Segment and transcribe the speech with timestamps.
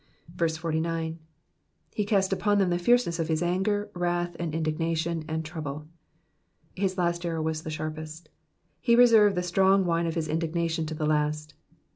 [0.35, 1.19] 49.
[1.95, 5.85] /fe cast upon them the flsrceness of his anger ^ wrath^ and indignation^ and troultle.^'*
[6.75, 8.29] His last arrow was the sharpest.
[8.79, 11.53] He reserved the strong wine oif his indignation to the last.